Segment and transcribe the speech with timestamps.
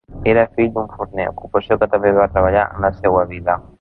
[0.31, 3.61] Era fill d'un forner, ocupació que també va treballar en la seua vida.